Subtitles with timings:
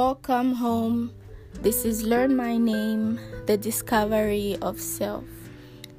[0.00, 1.12] Welcome home.
[1.60, 5.26] This is Learn My Name, the discovery of self.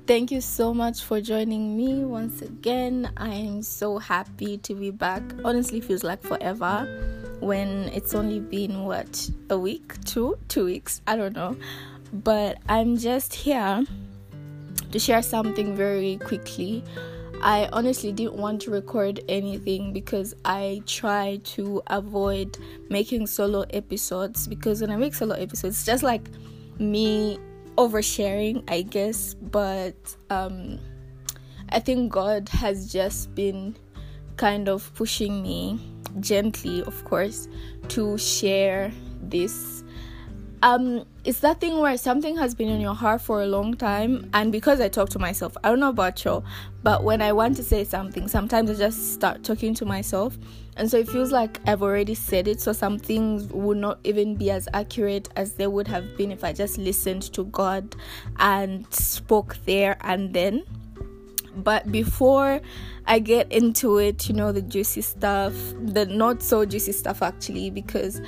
[0.08, 3.12] Thank you so much for joining me once again.
[3.16, 5.22] I am so happy to be back.
[5.46, 6.90] Honestly, feels like forever
[7.42, 11.04] when it's only been what a week, two, two weeks.
[11.06, 11.56] I don't know,
[12.12, 13.86] but I'm just here
[14.92, 16.84] to share something very quickly.
[17.42, 22.58] I honestly didn't want to record anything because I try to avoid
[22.90, 26.30] making solo episodes because when I make solo episodes, it's just like
[26.78, 27.40] me
[27.78, 29.34] oversharing, I guess.
[29.34, 29.96] But
[30.30, 30.80] um,
[31.70, 33.76] I think God has just been
[34.38, 35.80] kind of pushing me
[36.20, 37.48] gently, of course,
[37.90, 39.84] to share this
[40.64, 44.28] um it's that thing where something has been in your heart for a long time
[44.34, 46.44] and because i talk to myself i don't know about you
[46.82, 50.38] but when i want to say something sometimes i just start talking to myself.
[50.78, 54.36] And so it feels like i've already said it so some things would not even
[54.36, 57.96] be as accurate as they would have been if i just listened to god
[58.40, 60.64] and spoke there and then.
[61.54, 62.62] But before
[63.06, 67.70] I get into it, you know, the juicy stuff, the not so juicy stuff actually,
[67.70, 68.22] because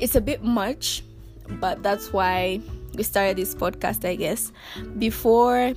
[0.00, 1.04] it's a bit much
[1.48, 2.60] but that's why
[2.94, 4.52] we started this podcast, I guess.
[4.98, 5.72] Before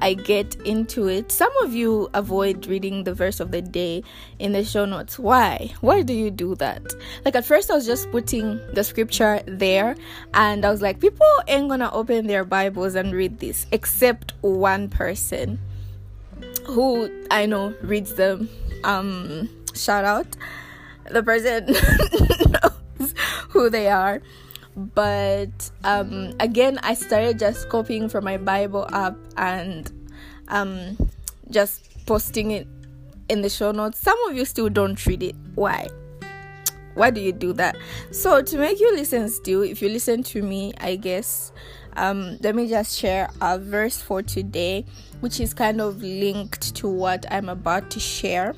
[0.00, 4.02] I get into it, some of you avoid reading the verse of the day
[4.38, 5.18] in the show notes.
[5.18, 5.72] Why?
[5.80, 6.82] Why do you do that?
[7.24, 9.96] Like at first, I was just putting the scripture there,
[10.34, 14.88] and I was like, people ain't gonna open their Bibles and read this except one
[14.88, 15.58] person
[16.66, 18.48] who I know reads them.
[18.84, 20.26] Um, shout out
[21.10, 21.74] the person
[23.48, 24.20] who they are
[24.94, 29.92] but um, again i started just copying from my bible app and
[30.48, 30.96] um,
[31.50, 32.66] just posting it
[33.28, 33.98] in the show notes.
[33.98, 35.36] Some of you still don't read it.
[35.54, 35.88] Why?
[36.94, 37.76] Why do you do that?
[38.10, 41.52] So to make you listen still if you listen to me i guess
[41.96, 44.84] um, let me just share a verse for today
[45.20, 48.54] which is kind of linked to what i'm about to share.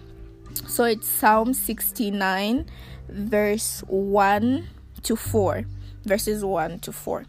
[0.66, 2.66] So it's psalm 69
[3.08, 4.68] verse 1
[5.02, 5.64] to 4
[6.04, 7.24] verses 1 to 4.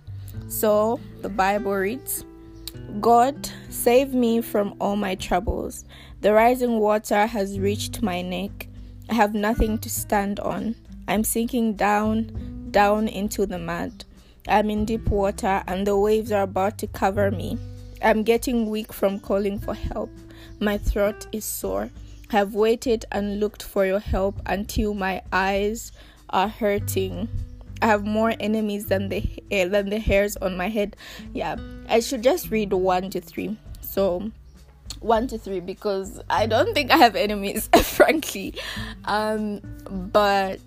[0.47, 2.25] So the Bible reads
[2.99, 5.85] God, save me from all my troubles.
[6.21, 8.67] The rising water has reached my neck.
[9.09, 10.75] I have nothing to stand on.
[11.07, 14.05] I'm sinking down, down into the mud.
[14.47, 17.57] I'm in deep water and the waves are about to cover me.
[18.03, 20.09] I'm getting weak from calling for help.
[20.59, 21.91] My throat is sore.
[22.31, 25.91] I have waited and looked for your help until my eyes
[26.29, 27.27] are hurting.
[27.81, 30.95] I have more enemies than the uh, than the hairs on my head.
[31.33, 31.57] Yeah,
[31.89, 33.57] I should just read one to three.
[33.81, 34.31] So
[34.99, 38.53] one to three because I don't think I have enemies, frankly.
[39.05, 40.59] Um, but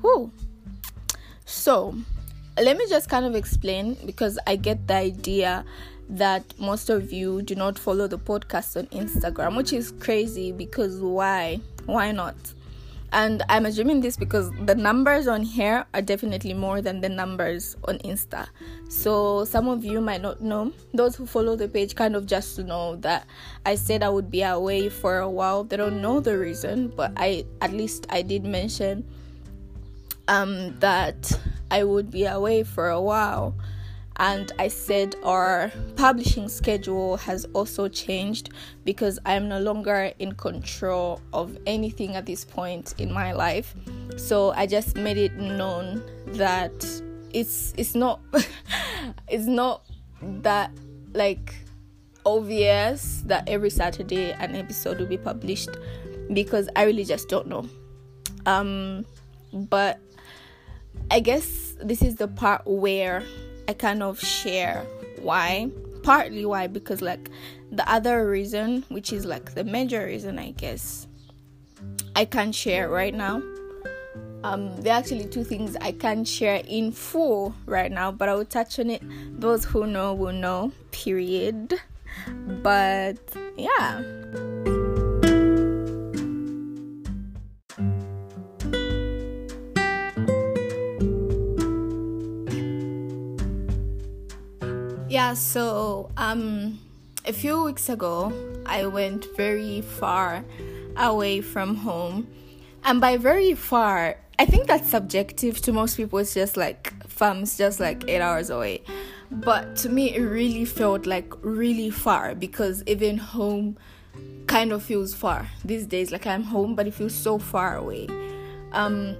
[0.00, 0.30] who?
[1.44, 1.94] So
[2.56, 5.64] let me just kind of explain because I get the idea
[6.08, 11.00] that most of you do not follow the podcast on Instagram, which is crazy because
[11.00, 11.60] why?
[11.86, 12.34] Why not?
[13.12, 17.76] And i'm assuming this because the numbers on here are definitely more than the numbers
[17.84, 18.48] on insta.
[18.88, 20.72] So some of you might not know.
[20.92, 23.26] Those who follow the page kind of just know that
[23.64, 25.64] i said i would be away for a while.
[25.64, 29.04] They don't know the reason but i at least i did mention
[30.28, 31.38] um that
[31.70, 33.54] i would be away for a while
[34.16, 38.50] and I said our publishing schedule has also changed
[38.84, 43.74] because I'm no longer in control of anything at this point in my life.
[44.16, 46.72] So I just made it known that
[47.32, 48.20] it's it's not
[49.28, 49.84] it's not
[50.20, 50.70] that
[51.14, 51.54] like
[52.24, 55.70] obvious that every Saturday an episode will be published
[56.32, 57.68] because I really just don't know.
[58.46, 59.06] Um
[59.52, 60.00] but
[61.10, 63.22] I guess this is the part where
[63.68, 64.84] I kind of share
[65.20, 65.70] why.
[66.02, 67.30] Partly why, because like
[67.70, 71.06] the other reason, which is like the major reason, I guess,
[72.16, 73.40] I can't share right now.
[74.44, 78.34] Um, there are actually two things I can't share in full right now, but I
[78.34, 79.02] will touch on it.
[79.40, 81.80] Those who know will know, period.
[82.62, 83.18] But
[83.56, 84.02] yeah.
[95.12, 96.78] Yeah so um
[97.26, 98.32] a few weeks ago
[98.64, 100.42] i went very far
[100.96, 102.26] away from home.
[102.82, 106.18] And by very far i think that's subjective to most people.
[106.18, 108.84] It's just like farms just like eight hours away.
[109.30, 113.76] But to me it really felt like really far because even home
[114.46, 116.10] kind of feels far these days.
[116.10, 118.08] Like i'm home but it feels so far away.
[118.72, 119.14] Um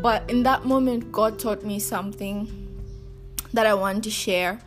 [0.00, 2.46] But in that moment, God taught me something
[3.52, 4.60] that I want to share.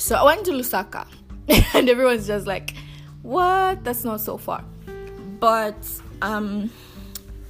[0.00, 1.06] So I went to Lusaka,
[1.74, 2.72] and everyone's just like,
[3.20, 3.84] "What?
[3.84, 4.64] That's not so far."
[5.38, 5.76] But
[6.22, 6.70] um,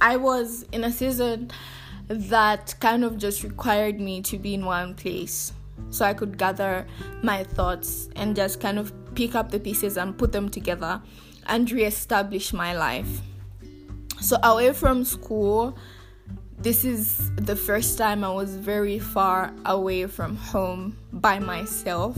[0.01, 1.49] I was in a season
[2.09, 5.53] that kind of just required me to be in one place
[5.91, 6.85] so I could gather
[7.23, 11.01] my thoughts and just kind of pick up the pieces and put them together
[11.47, 13.21] and reestablish my life.
[14.19, 15.77] So, away from school,
[16.59, 22.17] this is the first time I was very far away from home by myself.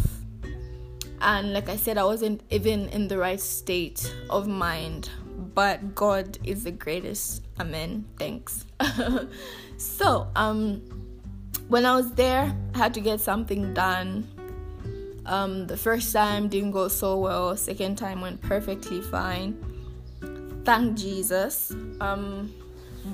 [1.23, 5.09] And like I said, I wasn't even in the right state of mind.
[5.55, 7.43] But God is the greatest.
[7.59, 8.05] Amen.
[8.19, 8.65] Thanks.
[9.77, 10.81] so, um,
[11.69, 14.27] when I was there, I had to get something done.
[15.25, 17.55] Um, the first time didn't go so well.
[17.55, 19.55] Second time went perfectly fine.
[20.65, 21.71] Thank Jesus.
[22.01, 22.53] Um,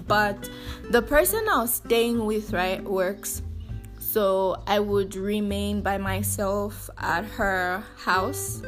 [0.07, 0.49] but
[0.89, 3.43] the person I was staying with, right, works.
[4.11, 8.59] So I would remain by myself at her house,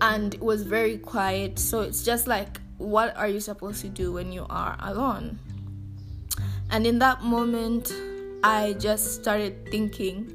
[0.00, 1.58] and it was very quiet.
[1.58, 5.38] So it's just like, what are you supposed to do when you are alone?
[6.70, 7.92] And in that moment,
[8.42, 10.32] I just started thinking.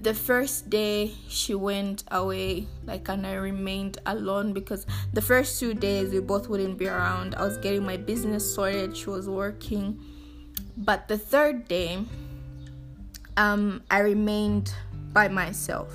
[0.00, 5.74] The first day she went away, like, and I remained alone because the first two
[5.74, 7.34] days we both wouldn't be around.
[7.34, 10.00] I was getting my business sorted, she was working.
[10.74, 12.06] But the third day,
[13.38, 14.74] um, I remained
[15.14, 15.90] by myself.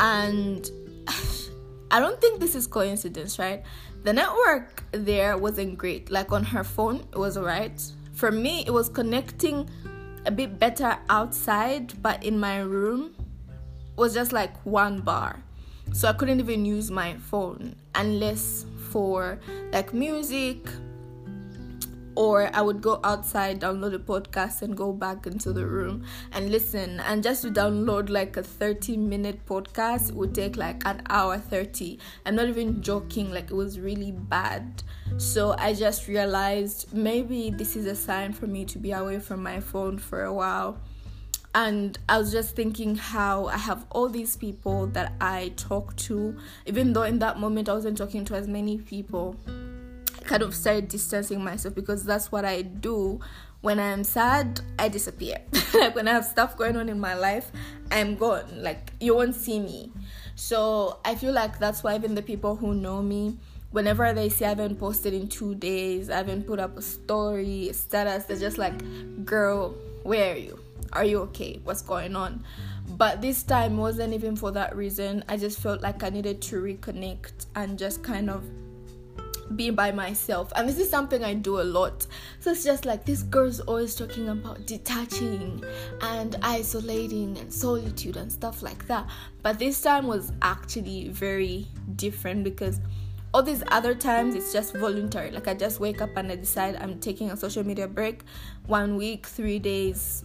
[0.00, 0.70] And
[1.90, 3.62] I don't think this is coincidence, right?
[4.04, 6.10] The network there wasn't great.
[6.10, 7.78] Like on her phone, it was alright
[8.18, 9.70] for me it was connecting
[10.26, 13.14] a bit better outside but in my room
[13.94, 15.40] was just like one bar
[15.92, 19.38] so i couldn't even use my phone unless for
[19.72, 20.66] like music
[22.18, 26.50] or I would go outside, download a podcast, and go back into the room and
[26.50, 26.98] listen.
[26.98, 31.96] And just to download like a 30 minute podcast would take like an hour 30.
[32.26, 34.82] I'm not even joking, like it was really bad.
[35.16, 39.40] So I just realized maybe this is a sign for me to be away from
[39.40, 40.80] my phone for a while.
[41.54, 46.36] And I was just thinking how I have all these people that I talk to,
[46.66, 49.36] even though in that moment I wasn't talking to as many people
[50.28, 53.18] kind of started distancing myself because that's what I do
[53.60, 55.38] when I'm sad, I disappear.
[55.74, 57.50] like when I have stuff going on in my life,
[57.90, 58.62] I'm gone.
[58.62, 59.90] Like you won't see me.
[60.36, 63.36] So I feel like that's why even the people who know me,
[63.72, 67.68] whenever they see I haven't posted in two days, I haven't put up a story,
[67.68, 68.74] a status, they're just like,
[69.24, 69.70] girl,
[70.04, 70.60] where are you?
[70.92, 71.60] Are you okay?
[71.64, 72.44] What's going on?
[72.90, 75.24] But this time wasn't even for that reason.
[75.28, 78.44] I just felt like I needed to reconnect and just kind of
[79.56, 80.52] being by myself.
[80.56, 82.06] And this is something i do a lot.
[82.40, 85.62] So it's just like this girl's always talking about detaching
[86.00, 89.08] and isolating and solitude and stuff like that.
[89.42, 91.66] But this time was actually very
[91.96, 92.80] different because
[93.34, 95.30] all these other times it's just voluntary.
[95.30, 98.22] Like i just wake up and i decide i'm taking a social media break.
[98.66, 100.24] One week three days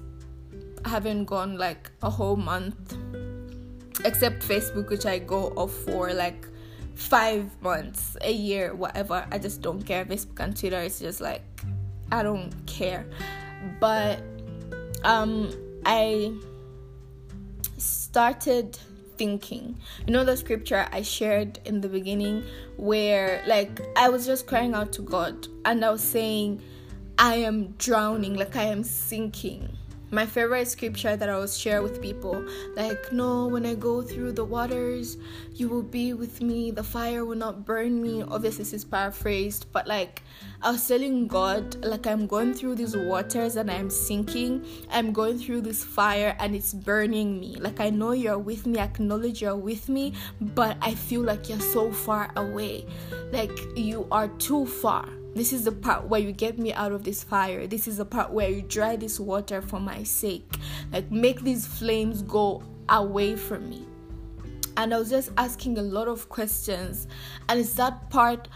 [0.85, 2.97] i haven't gone like a whole month
[4.05, 6.47] except facebook which i go off for like
[6.95, 9.25] five months, a year, whatever.
[9.31, 10.05] I just don't care.
[10.05, 11.43] Facebook and Twitter is just like
[12.11, 13.05] I don't care.
[13.79, 14.21] But
[15.03, 15.51] um
[15.85, 16.33] I
[17.77, 18.77] started
[19.17, 19.77] thinking.
[20.05, 22.43] You know the scripture I shared in the beginning
[22.77, 26.61] where like I was just crying out to God and I was saying
[27.17, 29.77] I am drowning, like I am sinking
[30.13, 34.33] my favorite scripture that I will share with people like, No, when I go through
[34.33, 35.17] the waters,
[35.55, 38.21] you will be with me, the fire will not burn me.
[38.21, 40.21] Obviously, this is paraphrased, but like,
[40.61, 45.39] I was telling God, like, I'm going through these waters and I'm sinking, I'm going
[45.39, 47.55] through this fire and it's burning me.
[47.55, 51.49] Like, I know you're with me, I acknowledge you're with me, but I feel like
[51.49, 52.85] you're so far away.
[53.31, 57.03] Like, you are too far this is the part where you get me out of
[57.03, 57.65] this fire.
[57.65, 60.47] This is the part where you dry this water for my sake.
[60.91, 63.85] Like, make these flames go away from me.
[64.77, 67.07] And I was just asking a lot of questions.
[67.49, 68.47] And it's that part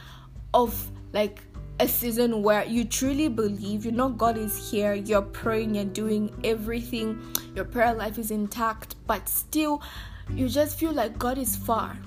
[0.53, 1.41] of like
[1.79, 6.33] a season where you truly believe, you know, God is here, you're praying, you're doing
[6.43, 7.21] everything,
[7.55, 9.81] your prayer life is intact, but still,
[10.31, 11.97] you just feel like God is far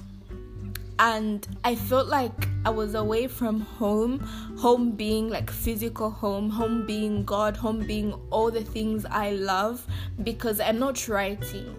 [1.01, 4.21] and I felt like I was away from home,
[4.59, 9.85] home being like physical home, home being God, home being all the things I love
[10.23, 11.75] because I'm not writing.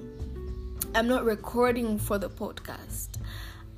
[0.96, 3.10] I'm not recording for the podcast.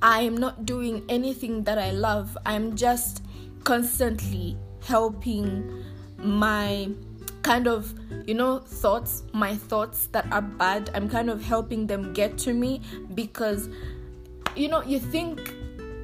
[0.00, 2.38] I'm not doing anything that I love.
[2.46, 3.22] I'm just
[3.64, 5.84] constantly helping
[6.16, 6.88] my
[7.42, 7.92] kind of
[8.26, 12.54] you know thoughts my thoughts that are bad i'm kind of helping them get to
[12.54, 12.80] me
[13.14, 13.68] because
[14.56, 15.54] you know you think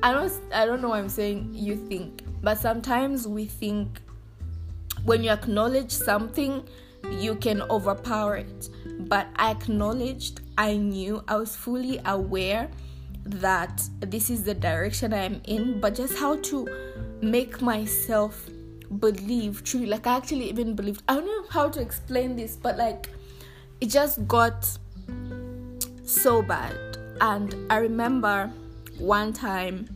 [0.03, 4.01] i don't i don't know what i'm saying you think but sometimes we think
[5.05, 6.63] when you acknowledge something
[7.11, 8.69] you can overpower it.
[9.09, 12.71] But i acknowledged i knew i was fully aware
[13.25, 16.69] that this is the direction i am in but just how to
[17.23, 18.49] make myself
[18.99, 19.87] believe truly.
[19.87, 23.09] Like i actually even believed i don't know how to explain this but like
[23.81, 24.69] it just got
[26.05, 26.90] so bad
[27.21, 28.51] and i remember
[28.99, 29.89] one time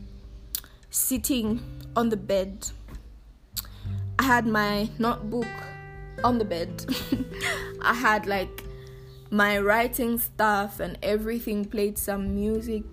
[0.89, 1.61] sitting
[1.95, 2.67] on the bed
[4.19, 5.47] i had my notebook
[6.23, 6.85] on the bed
[7.81, 8.63] i had like
[9.31, 12.83] my writing stuff and everything played some music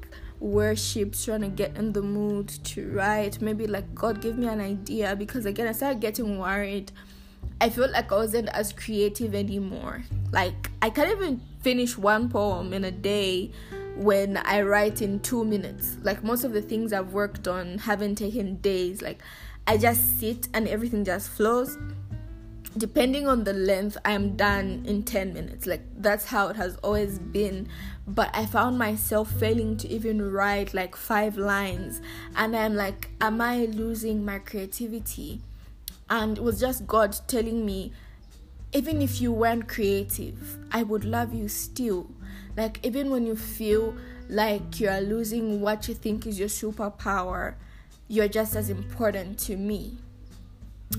[0.43, 3.41] worship, trying to get in the mood to write.
[3.41, 6.93] Maybe like God give me an idea because again I started getting worried.
[7.61, 10.03] I felt like I wasn't as creative anymore.
[10.33, 13.53] Like I can't even finish one poem in a day
[13.97, 15.97] when I write in two minutes.
[16.03, 19.03] Like most of the things I've worked on haven't taken days.
[19.03, 19.21] Like
[19.67, 21.79] I just sit and everything just flows.
[22.77, 25.67] Depending on the length i'm done in 10 minutes.
[25.67, 27.69] Like that's how it has always been.
[28.07, 32.01] But i found myself failing to even write like five lines.
[32.35, 35.43] And i'm like am i losing my creativity?
[36.09, 37.93] And it was just god telling me
[38.75, 42.07] even if you weren't creative i would love you still
[42.57, 43.95] like even when you feel
[44.29, 47.55] like you are losing what you think is your superpower
[48.09, 49.97] you're just as important to me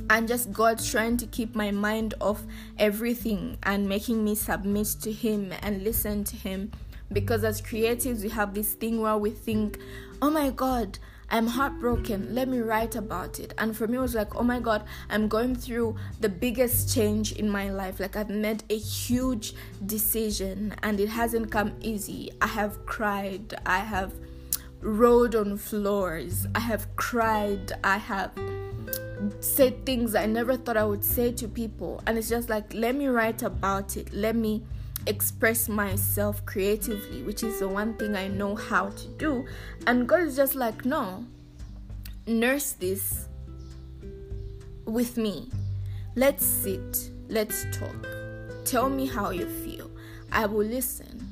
[0.10, 2.44] and just God trying to keep my mind off
[2.80, 6.72] everything and making me submit to Him and listen to Him.
[7.12, 9.78] Because as creatives, we have this thing where we think,
[10.22, 10.98] oh my God,
[11.34, 12.36] I'm heartbroken.
[12.36, 13.56] Let me write about it.
[13.58, 17.32] And for me, it was like, oh my God, I'm going through the biggest change
[17.32, 18.00] in my life.
[18.00, 22.30] Like, I've made a huge decision and it hasn't come easy.
[22.40, 23.56] I have cried.
[23.66, 24.14] I have
[24.82, 26.46] rolled on floors.
[26.54, 27.72] I have cried.
[27.84, 28.32] I have
[29.40, 32.04] said things I never thought I would say to people.
[32.06, 34.14] And it's just like, let me write about it.
[34.14, 34.64] Let me
[35.08, 39.46] express myself creatively, which is the one thing I know how to do.
[39.88, 41.26] And God is just like, no,
[42.28, 43.28] nurse this
[44.86, 45.50] with me.
[46.16, 48.08] Let's sit, let's talk.
[48.66, 49.90] Tell me how you feel.
[50.32, 51.28] I will listen.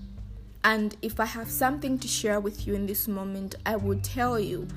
[0.64, 4.40] And if I have something to share with you in this moment, I will tell
[4.40, 4.68] you.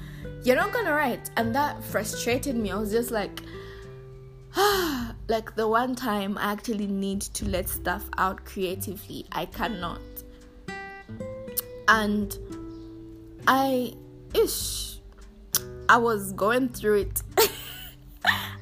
[0.43, 1.31] You're not gonna write.
[1.37, 2.71] And that frustrated me.
[2.71, 3.43] I was just like,
[4.57, 10.01] ah, like the one time I actually need to let stuff out creatively, I cannot.
[11.89, 12.37] And
[13.47, 13.95] I,
[14.35, 14.99] ish,
[15.89, 17.23] I was going through it.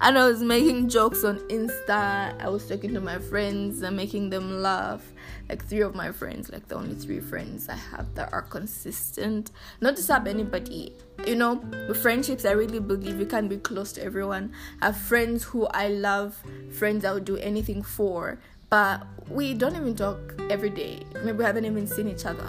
[0.01, 2.41] and I was making jokes on Insta.
[2.41, 5.12] I was talking to my friends and making them laugh
[5.53, 9.51] like three of my friends, like the only three friends I have that are consistent.
[9.83, 11.57] Not to sub anybody, you know,
[11.89, 14.55] with friendships, I really believe you can be close to everyone.
[14.81, 16.43] I have friends who I love,
[16.73, 18.41] friends I would do anything for,
[18.71, 20.19] but we don't even talk
[20.49, 21.03] every day.
[21.23, 22.49] Maybe we haven't even seen each other.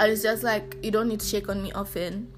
[0.00, 2.32] And it's just like, you don't need to check on me often.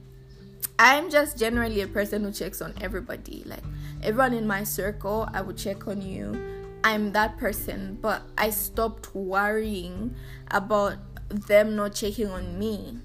[0.80, 3.44] I'm just generally a person who checks on everybody.
[3.46, 3.62] Like,
[4.02, 6.55] everyone in my circle, I would check on you
[6.86, 10.14] I'm that person, but I stopped worrying
[10.52, 10.98] about
[11.30, 12.96] them not checking on me.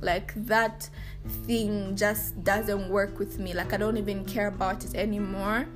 [0.00, 0.90] Like that
[1.46, 3.54] thing just doesn't work with me.
[3.54, 5.68] Like I don't even care about it anymore.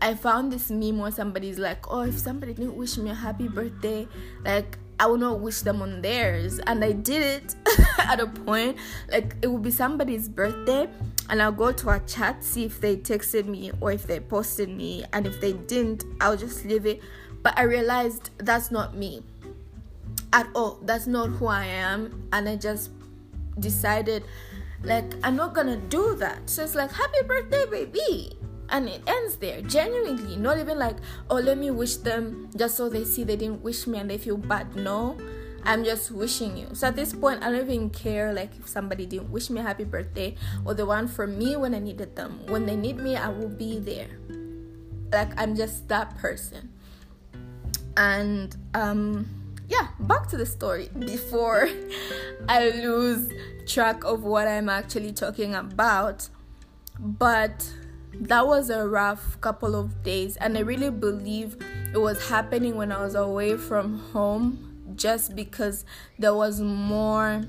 [0.00, 3.48] I found this meme where somebody's like, Oh, if somebody didn't wish me a happy
[3.48, 4.06] birthday,
[4.44, 6.60] like I will not wish them on theirs.
[6.60, 7.56] And I did it
[7.98, 8.76] at a point.
[9.10, 10.88] Like it would be somebody's birthday
[11.30, 14.68] and I'll go to our chat, see if they texted me or if they posted
[14.68, 15.04] me.
[15.12, 17.00] And if they didn't, I'll just leave it.
[17.42, 19.22] But I realized that's not me
[20.32, 20.78] at all.
[20.82, 22.28] That's not who I am.
[22.32, 22.90] And I just
[23.58, 24.24] decided,
[24.82, 26.48] like, I'm not gonna do that.
[26.50, 28.38] So it's like, happy birthday, baby.
[28.68, 30.36] And it ends there, genuinely.
[30.36, 30.96] Not even like,
[31.30, 34.18] oh, let me wish them just so they see they didn't wish me and they
[34.18, 34.74] feel bad.
[34.76, 35.16] No
[35.64, 36.68] I'm just wishing you.
[36.74, 39.62] So at this point, I don't even care like if somebody didn't wish me a
[39.62, 42.40] happy birthday or the one for me when I needed them.
[42.46, 44.08] When they need me, I will be there.
[45.12, 46.70] Like I'm just that person.
[47.96, 49.26] And um
[49.68, 51.68] yeah, back to the story before
[52.48, 53.32] I lose
[53.66, 56.28] track of what I'm actually talking about.
[56.98, 57.72] But
[58.20, 61.56] that was a rough couple of days and I really believe
[61.92, 65.84] it was happening when I was away from home just because
[66.18, 67.42] there was more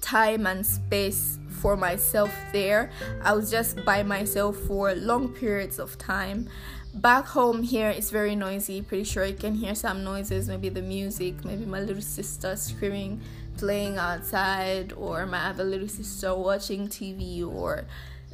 [0.00, 2.90] time and space for myself there.
[3.22, 6.48] I was just by myself for long periods of time.
[6.94, 10.82] back home here it's very noisy pretty sure you can hear some noises maybe the
[10.82, 13.20] music maybe my little sister screaming
[13.58, 17.84] playing outside or my other little sister watching tv or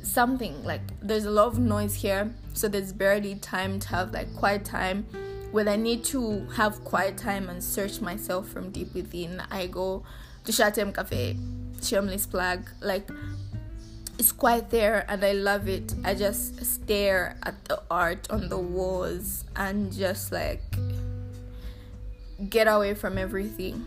[0.03, 4.35] something like there's a lot of noise here so there's barely time to have like
[4.37, 5.05] quiet time
[5.55, 10.03] when i need to have quiet time and search myself from deep within i go
[10.43, 11.37] to shatem cafe
[11.81, 13.09] shameless plug like
[14.19, 15.95] it's quite there and I love it.
[16.05, 20.63] I just stare at the art on the walls and just like
[22.49, 23.87] get away from everything.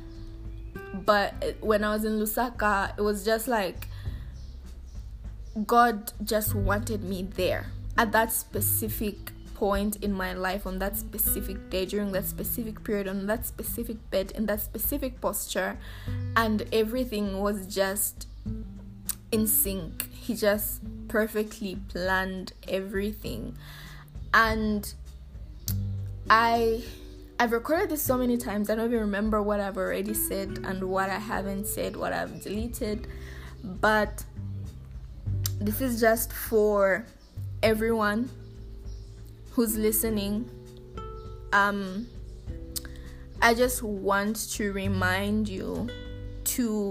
[0.94, 3.88] But when I was in Lusaka, it was just like
[5.66, 11.72] God just wanted me there at that specific point in my life on that specific
[11.72, 15.80] day during that specific period on that specific bed in that specific posture
[16.36, 18.28] and everything was just
[19.32, 20.14] in sync.
[20.14, 23.58] He just perfectly planned everything.
[24.34, 24.94] And
[26.30, 26.84] i
[27.40, 30.84] i've recorded this so many times i don't even remember what i've already said and
[30.84, 33.08] what i haven't said what i've deleted
[33.64, 34.26] but
[35.60, 37.06] this is just for
[37.64, 38.30] everyone
[39.58, 40.50] who's listening
[41.52, 42.08] um
[43.42, 45.90] i just want to remind you
[46.46, 46.90] to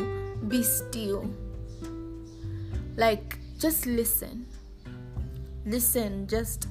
[0.49, 1.27] be still
[2.97, 4.47] like, just listen.
[5.67, 6.69] Listen, just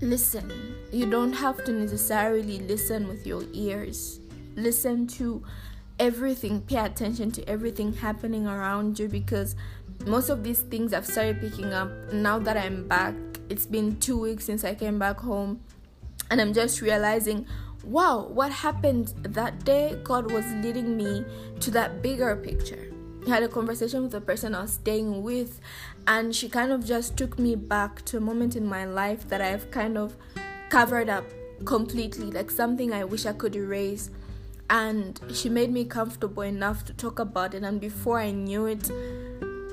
[0.00, 0.76] listen.
[0.92, 4.20] You don't have to necessarily listen with your ears.
[4.54, 5.42] Listen to
[5.98, 9.56] everything, pay attention to everything happening around you because
[10.04, 13.14] most of these things I've started picking up now that I'm back.
[13.52, 15.60] It's been two weeks since I came back home,
[16.30, 17.46] and I'm just realizing
[17.84, 19.98] wow, what happened that day?
[20.04, 21.26] God was leading me
[21.60, 22.88] to that bigger picture
[23.26, 25.60] I had a conversation with the person I was staying with,
[26.06, 29.42] and she kind of just took me back to a moment in my life that
[29.42, 30.16] I've kind of
[30.70, 31.24] covered up
[31.66, 34.08] completely, like something I wish I could erase.
[34.70, 37.62] And she made me comfortable enough to talk about it.
[37.62, 38.90] And before I knew it,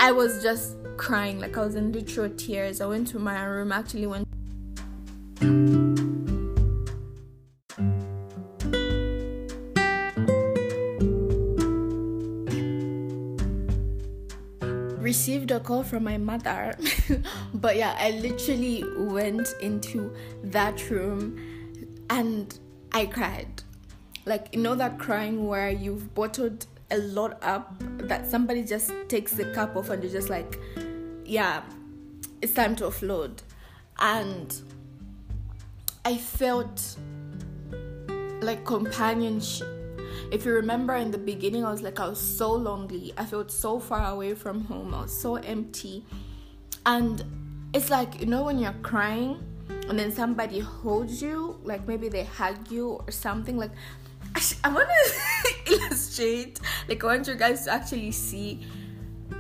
[0.01, 2.79] I was just crying, like I was in literal tears.
[2.79, 4.25] I went to my room, actually went.
[15.09, 16.77] received a call from my mother.
[17.55, 21.37] but yeah, I literally went into that room
[22.09, 22.57] and
[22.91, 23.63] I cried.
[24.25, 27.75] Like, you know, that crying where you've bottled a lot up
[28.07, 30.59] that somebody just takes the cup off and you're just like,
[31.25, 31.61] yeah,
[32.41, 33.39] it's time to offload.
[33.99, 34.55] And
[36.05, 36.97] I felt
[38.41, 39.79] like companionship
[40.31, 43.13] if you remember in the beginning, I was like, I was so lonely.
[43.17, 44.93] I felt so far away from home.
[44.93, 46.05] I was so empty.
[46.85, 47.23] And
[47.73, 49.43] it's like, you know, when you're crying
[49.87, 53.71] and then somebody holds you, like maybe they hug you or something, like,
[54.63, 55.53] I want to
[55.99, 58.65] illustrate, like, I want you guys to actually see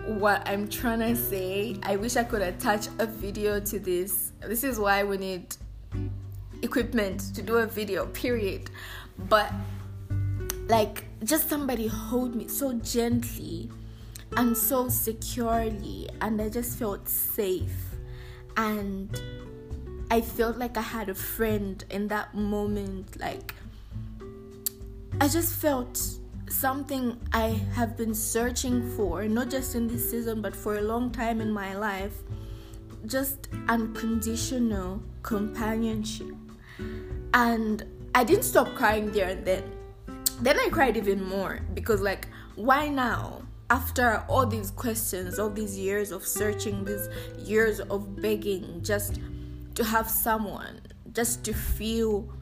[0.05, 1.77] what I'm trying to say.
[1.83, 4.31] I wish I could attach a video to this.
[4.41, 5.55] This is why we need
[6.61, 8.69] equipment to do a video, period.
[9.17, 9.51] But
[10.67, 13.69] like just somebody hold me so gently
[14.37, 17.95] and so securely and i just felt safe
[18.55, 19.19] and
[20.11, 23.55] i felt like i had a friend in that moment like
[25.19, 30.55] i just felt something i have been searching for not just in this season but
[30.55, 32.23] for a long time in my life
[33.05, 36.35] just unconditional companionship
[37.33, 37.83] and
[38.15, 39.63] i didn't stop crying there and then
[40.41, 43.41] then I cried even more because, like, why now?
[43.69, 47.07] After all these questions, all these years of searching, these
[47.37, 49.19] years of begging, just
[49.75, 50.81] to have someone,
[51.11, 52.33] just to feel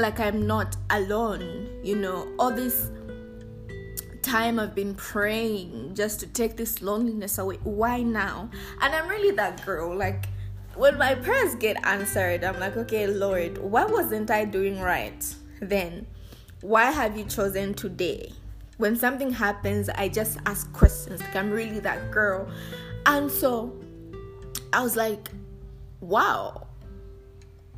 [0.00, 2.90] like I'm not alone, you know, all this
[4.22, 7.58] time I've been praying just to take this loneliness away.
[7.64, 8.50] Why now?
[8.80, 9.96] And I'm really that girl.
[9.96, 10.26] Like,
[10.74, 15.22] when my prayers get answered, I'm like, okay, Lord, what wasn't I doing right
[15.60, 16.06] then?
[16.62, 18.32] why have you chosen today?
[18.76, 21.20] When something happens, I just ask questions.
[21.20, 22.48] Like I'm really that girl.
[23.06, 23.74] And so
[24.72, 25.30] I was like,
[26.00, 26.66] wow.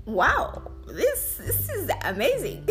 [0.05, 0.72] Wow.
[0.93, 2.69] This this is amazing.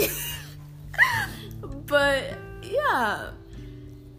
[1.87, 3.31] but yeah.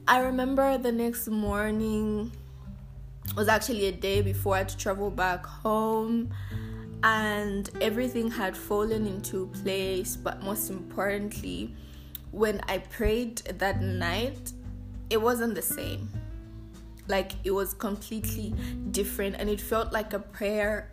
[0.08, 2.32] I remember the next morning
[3.36, 6.30] was actually a day before I had to travel back home
[7.04, 11.74] and everything had fallen into place but most importantly
[12.30, 14.52] when i prayed that night
[15.10, 16.08] it wasn't the same
[17.08, 18.54] like it was completely
[18.92, 20.90] different and it felt like a prayer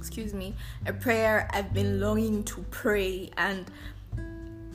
[0.00, 0.54] excuse me,
[0.86, 3.70] a prayer I've been longing to pray and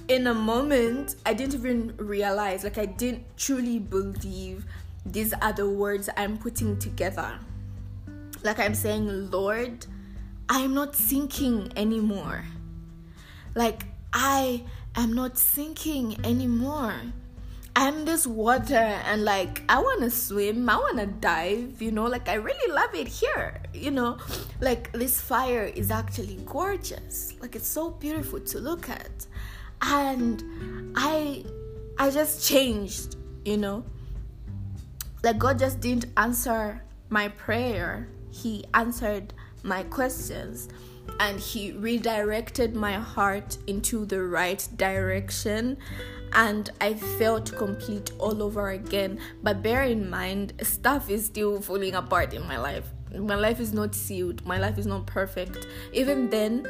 [0.08, 4.66] in a moment I didn't even realize like I didn't truly believe
[5.04, 7.40] these are the words I'm putting together.
[8.44, 9.88] Like I'm saying, Lord,
[10.48, 12.46] I'm not sinking anymore.
[13.56, 14.64] Like I
[14.96, 16.94] am not sinking anymore.
[17.78, 22.06] I'm this water and like I want to swim, I want to dive, you know,
[22.06, 24.18] like I really love it here, you know.
[24.62, 27.34] Like this fire is actually gorgeous.
[27.42, 29.28] Like it's so beautiful to look at.
[29.82, 31.44] And I
[32.00, 33.84] I just changed, you know.
[35.22, 38.08] Like God just didn't answer my prayer.
[38.32, 39.34] He answered
[39.64, 40.70] my questions
[41.20, 45.78] and he redirected my heart into the right direction
[46.36, 49.20] and I felt complete all over again.
[49.42, 52.86] But bear in mind, stuff is still falling apart in my life.
[53.18, 55.66] My life is not sealed, my life is not perfect.
[55.94, 56.68] Even then,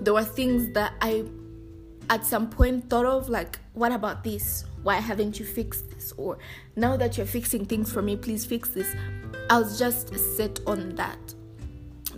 [0.00, 1.24] there were things that I
[2.10, 4.64] at some point thought of like, what about this?
[4.82, 6.12] Why haven't you fixed this?
[6.18, 6.38] Or
[6.76, 8.94] now that you're fixing things for me, please fix this.
[9.48, 11.34] I was just set on that.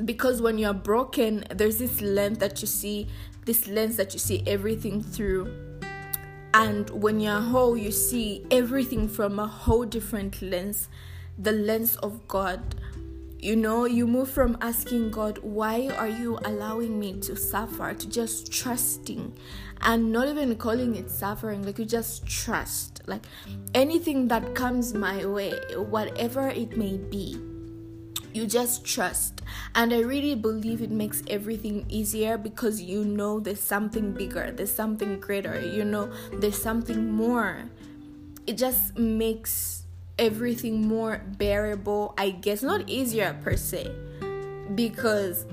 [0.04, 3.06] Because when you're broken, there's this lens that you see,
[3.44, 5.71] this lens that you see everything through
[6.54, 10.88] and when you're whole, you see everything from a whole different lens
[11.38, 12.60] the lens of God.
[13.38, 18.08] You know, you move from asking God, why are you allowing me to suffer, to
[18.08, 19.36] just trusting
[19.80, 23.02] and not even calling it suffering, like you just trust.
[23.06, 23.24] Like
[23.74, 27.36] anything that comes my way, whatever it may be,
[28.34, 29.42] you just trust.
[29.74, 34.74] And i really believe it makes everything easier because you know there's something bigger there's
[34.74, 37.64] something greater you know there's something more.
[38.46, 39.84] It just makes
[40.18, 42.62] everything more bearable i guess.
[42.62, 43.90] Not easier per se
[44.74, 45.46] because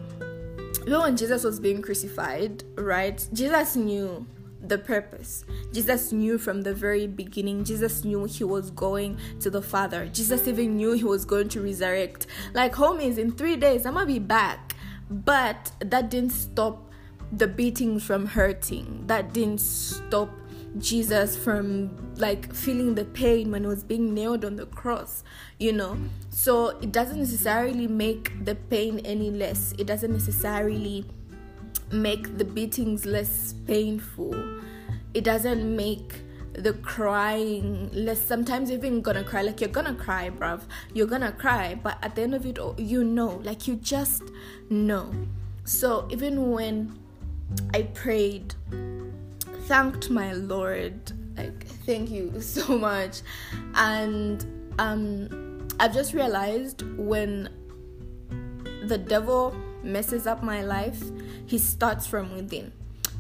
[0.86, 3.28] you know when jesus was being crucified right?
[3.34, 4.26] Jesus knew
[4.62, 5.46] the purpose.
[5.72, 7.64] Jesus knew from the very beginning.
[7.64, 10.08] Jesus knew he was going to the Father.
[10.08, 12.28] Jesus even knew he was going to resurrect.
[12.54, 14.76] Like, homies, in three days, I'm gonna be back.
[15.10, 16.92] But that didn't stop
[17.32, 19.06] the beatings from hurting.
[19.08, 20.30] That didn't stop
[20.78, 25.24] Jesus from like feeling the pain when he was being nailed on the cross,
[25.58, 25.98] you know.
[26.30, 29.74] So it doesn't necessarily make the pain any less.
[29.78, 31.06] It doesn't necessarily
[31.92, 34.34] make the beatings less painful.
[35.14, 36.22] It doesn't make
[36.54, 40.62] the crying less sometimes even gonna cry like you're gonna cry bruv.
[40.94, 44.24] You're gonna cry but at the end of it you know like you just
[44.70, 45.12] know.
[45.64, 46.98] So even when
[47.74, 48.54] i prayed
[49.68, 53.22] thanked my lord like thank you so much.
[53.76, 54.46] And
[54.80, 57.50] um i've just realized when
[58.86, 61.02] the devil messes up my life
[61.46, 62.72] he starts from within.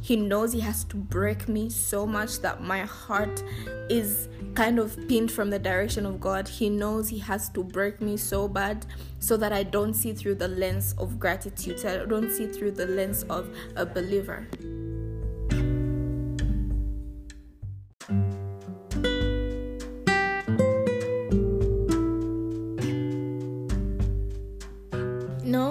[0.01, 3.43] He knows he has to break me so much that my heart
[3.89, 6.47] is kind of pinned from the direction of God.
[6.47, 8.85] He knows he has to break me so bad
[9.19, 12.71] so that I don't see through the lens of gratitude, so I don't see through
[12.71, 14.47] the lens of a believer.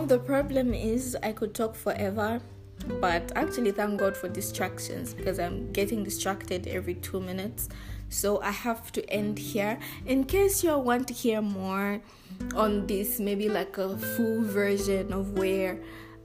[0.08, 2.40] The problem is I could talk forever,
[3.00, 7.68] but actually, thank God for distractions because I'm getting distracted every two minutes.
[8.08, 9.78] So I have to end here.
[10.06, 12.00] In case you want to hear more
[12.54, 15.78] on this, maybe like a full version of where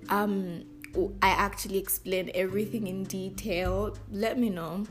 [0.09, 0.63] um
[0.95, 4.85] I actually explain everything in detail, let me know.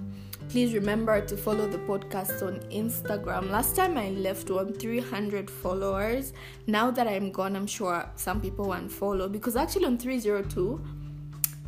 [0.49, 3.51] Please remember to follow the podcast on Instagram.
[3.51, 6.33] Last time I left on 300 followers.
[6.67, 10.85] Now that I'm gone, I'm sure some people want follow because actually on 302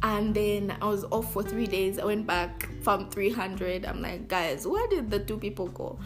[0.03, 1.99] and then I was off for three days.
[1.99, 3.87] I went back from 300.
[3.87, 5.99] I'm like, guys, where did the two people go?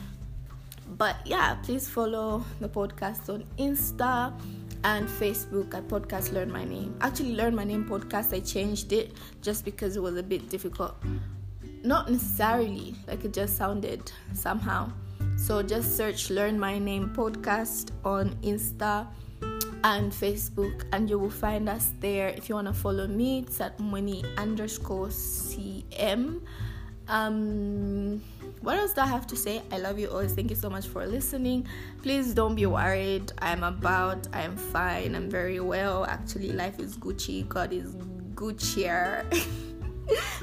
[0.97, 4.39] But yeah, please follow the podcast on Insta
[4.85, 6.97] and Facebook at Podcast Learn My Name.
[7.01, 9.13] Actually, Learn My Name podcast, I changed it
[9.43, 10.97] just because it was a bit difficult.
[11.83, 14.93] Not necessarily, like it just sounded somehow.
[15.37, 19.07] So just search Learn My Name podcast on Insta
[19.85, 22.29] and Facebook, and you will find us there.
[22.29, 26.41] If you want to follow me, it's at money underscore CM.
[27.09, 28.21] Um,
[28.61, 29.63] what else do I have to say?
[29.71, 30.35] I love you always.
[30.35, 31.67] Thank you so much for listening.
[32.03, 33.33] Please don't be worried.
[33.39, 36.05] I'm about, I'm fine, I'm very well.
[36.07, 37.47] Actually, life is Gucci.
[37.49, 37.95] God is
[38.35, 39.25] Guccier.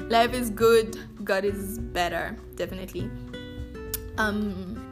[0.00, 0.98] life is good.
[1.24, 2.36] God is better.
[2.54, 3.10] Definitely.
[4.18, 4.82] Um,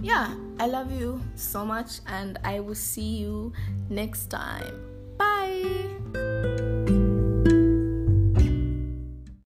[0.00, 3.52] yeah, I love you so much, and I will see you
[3.88, 5.95] next time.